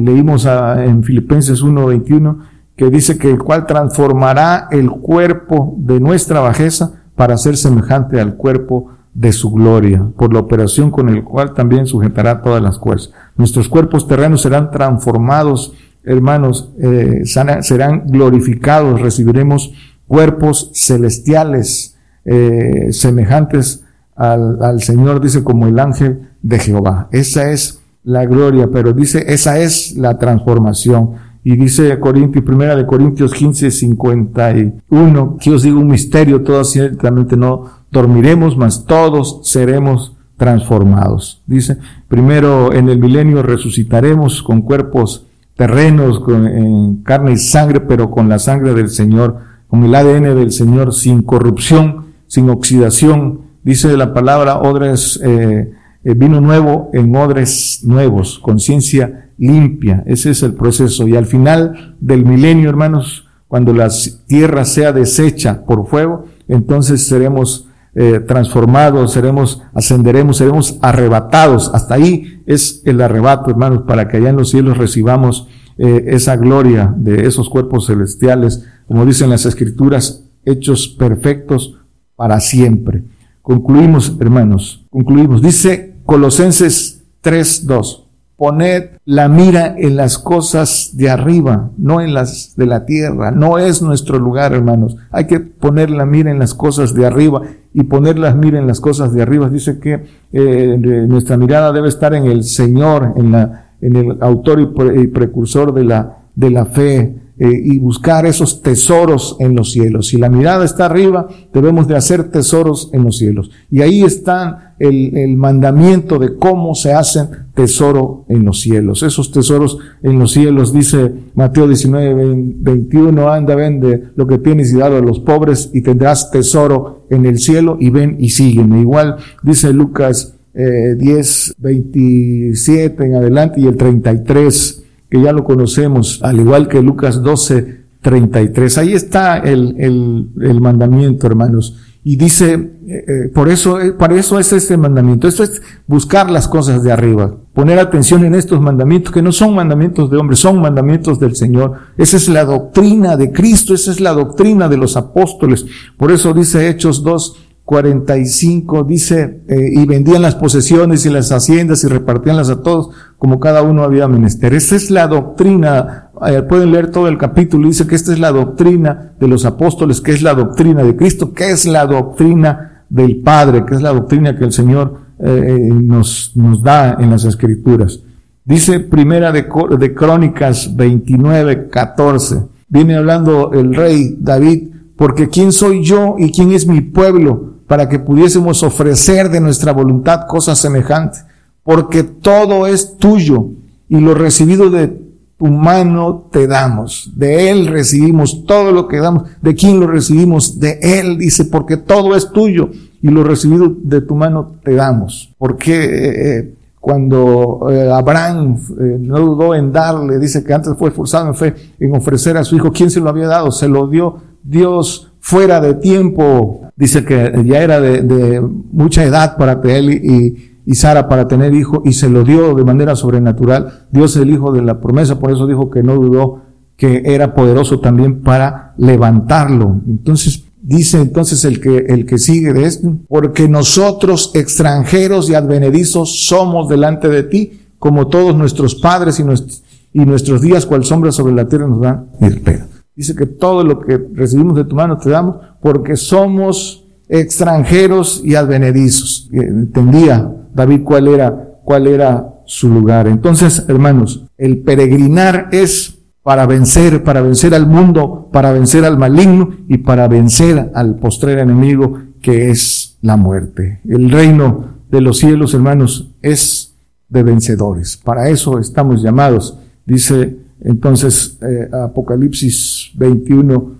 [0.00, 2.38] leímos en Filipenses 1.21,
[2.76, 8.36] que dice que el cual transformará el cuerpo de nuestra bajeza para ser semejante al
[8.36, 13.12] cuerpo de su gloria, por la operación con el cual también sujetará todas las cosas.
[13.36, 15.72] Nuestros cuerpos terrenos serán transformados,
[16.04, 19.72] hermanos, eh, serán glorificados, recibiremos
[20.06, 27.08] cuerpos celestiales eh, semejantes al, al Señor, dice, como el ángel de Jehová.
[27.10, 31.14] Esa es la gloria, pero dice, esa es la transformación.
[31.42, 37.36] Y dice Corintios, primera de Corintios 15, 51, que os digo un misterio, todo ciertamente
[37.36, 41.42] no dormiremos, mas todos seremos transformados.
[41.46, 41.78] Dice,
[42.08, 45.26] primero en el milenio resucitaremos con cuerpos
[45.56, 50.52] terrenos, con carne y sangre, pero con la sangre del Señor, con el ADN del
[50.52, 53.40] Señor, sin corrupción, sin oxidación.
[53.64, 55.72] Dice la palabra, odres, eh,
[56.04, 60.04] eh, vino nuevo en odres nuevos, conciencia limpia.
[60.06, 61.08] Ese es el proceso.
[61.08, 63.88] Y al final del milenio, hermanos, cuando la
[64.26, 67.67] tierra sea deshecha por fuego, entonces seremos
[68.00, 71.72] eh, transformados, seremos, ascenderemos, seremos arrebatados.
[71.74, 76.36] Hasta ahí es el arrebato, hermanos, para que allá en los cielos recibamos eh, esa
[76.36, 81.80] gloria de esos cuerpos celestiales, como dicen las escrituras, hechos perfectos
[82.14, 83.02] para siempre.
[83.42, 85.42] Concluimos, hermanos, concluimos.
[85.42, 88.07] Dice Colosenses 3.2.
[88.38, 93.32] Poned la mira en las cosas de arriba, no en las de la tierra.
[93.32, 94.96] No es nuestro lugar, hermanos.
[95.10, 97.42] Hay que poner la mira en las cosas de arriba
[97.74, 99.50] y poner la mira en las cosas de arriba.
[99.50, 104.60] Dice que eh, nuestra mirada debe estar en el Señor, en, la, en el autor
[104.60, 110.08] y, precursor de la, de la fe eh, y buscar esos tesoros en los cielos.
[110.08, 113.50] Si la mirada está arriba, debemos de hacer tesoros en los cielos.
[113.70, 119.02] Y ahí está el, el mandamiento de cómo se hacen tesoro en los cielos.
[119.02, 122.14] Esos tesoros en los cielos, dice Mateo 19,
[122.56, 127.26] 21, anda, vende lo que tienes y dalo a los pobres y tendrás tesoro en
[127.26, 128.80] el cielo y ven y sígueme.
[128.80, 134.77] Igual dice Lucas eh, 10, 27 en adelante y el 33
[135.10, 138.78] que ya lo conocemos, al igual que Lucas 12, 33.
[138.78, 141.76] Ahí está el, el, el mandamiento, hermanos.
[142.04, 145.28] Y dice, eh, eh, por eso, eh, para eso es este mandamiento.
[145.28, 147.36] Esto es buscar las cosas de arriba.
[147.52, 151.72] Poner atención en estos mandamientos que no son mandamientos de hombres, son mandamientos del Señor.
[151.96, 155.66] Esa es la doctrina de Cristo, esa es la doctrina de los apóstoles.
[155.96, 161.84] Por eso dice Hechos 2, 45 dice, eh, y vendían las posesiones y las haciendas
[161.84, 162.88] y repartíanlas a todos
[163.18, 164.54] como cada uno había menester.
[164.54, 168.32] Esta es la doctrina, eh, pueden leer todo el capítulo, dice que esta es la
[168.32, 173.20] doctrina de los apóstoles, que es la doctrina de Cristo, que es la doctrina del
[173.20, 178.00] Padre, que es la doctrina que el Señor eh, nos, nos da en las Escrituras.
[178.46, 179.46] Dice primera de,
[179.78, 182.44] de Crónicas 29, 14.
[182.66, 187.88] Viene hablando el rey David, porque ¿quién soy yo y quién es mi pueblo para
[187.88, 191.24] que pudiésemos ofrecer de nuestra voluntad cosas semejantes,
[191.62, 193.50] porque todo es tuyo
[193.88, 195.06] y lo recibido de
[195.36, 200.58] tu mano te damos, de Él recibimos todo lo que damos, ¿de quién lo recibimos?
[200.58, 205.32] De Él, dice, porque todo es tuyo y lo recibido de tu mano te damos.
[205.38, 208.58] Porque eh, eh, cuando eh, Abraham
[209.00, 212.56] no dudó en darle, dice que antes fue esforzado en fe, en ofrecer a su
[212.56, 213.52] hijo, ¿quién se lo había dado?
[213.52, 218.40] Se lo dio Dios fuera de tiempo, dice que ya era de,
[218.72, 222.54] mucha edad para que él y, y, Sara para tener hijo y se lo dio
[222.54, 223.88] de manera sobrenatural.
[223.90, 226.40] Dios es el hijo de la promesa, por eso dijo que no dudó
[226.78, 229.82] que era poderoso también para levantarlo.
[229.86, 236.24] Entonces, dice entonces el que, el que sigue de esto, porque nosotros extranjeros y advenedizos
[236.26, 239.62] somos delante de ti, como todos nuestros padres y nuestros,
[239.92, 242.66] y nuestros días cual sombra sobre la tierra nos dan espera.
[242.98, 248.34] Dice que todo lo que recibimos de tu mano te damos porque somos extranjeros y
[248.34, 249.30] advenedizos.
[249.32, 253.06] Eh, entendía David cuál era, cuál era su lugar.
[253.06, 259.50] Entonces, hermanos, el peregrinar es para vencer, para vencer al mundo, para vencer al maligno
[259.68, 263.80] y para vencer al postrer enemigo que es la muerte.
[263.88, 266.74] El reino de los cielos, hermanos, es
[267.08, 267.96] de vencedores.
[267.96, 273.78] Para eso estamos llamados, dice entonces, eh, Apocalipsis 21,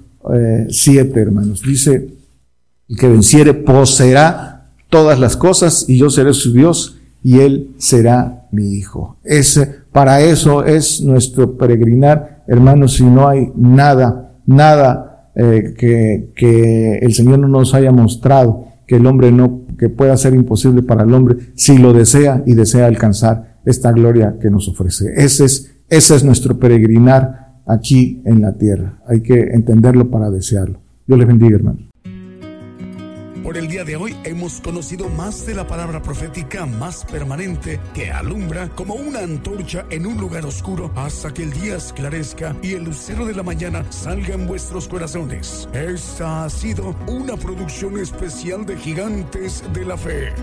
[0.68, 2.14] 7, eh, hermanos, dice,
[2.88, 8.48] el que venciere poseerá todas las cosas y yo seré su Dios y él será
[8.52, 9.18] mi hijo.
[9.24, 16.98] Ese, para eso es nuestro peregrinar, hermanos, si no hay nada, nada eh, que, que
[16.98, 21.04] el Señor no nos haya mostrado, que el hombre no, que pueda ser imposible para
[21.04, 25.12] el hombre, si lo desea y desea alcanzar esta gloria que nos ofrece.
[25.16, 28.98] Ese es ese es nuestro peregrinar aquí en la tierra.
[29.06, 30.80] Hay que entenderlo para desearlo.
[31.06, 31.88] Dios les bendiga, hermanos.
[33.48, 38.10] Por el día de hoy hemos conocido más de la palabra profética más permanente que
[38.10, 42.84] alumbra como una antorcha en un lugar oscuro hasta que el día esclarezca y el
[42.84, 45.66] lucero de la mañana salga en vuestros corazones.
[45.72, 50.34] Esta ha sido una producción especial de Gigantes de la Fe.